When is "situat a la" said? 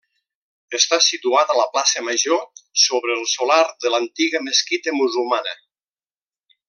1.07-1.65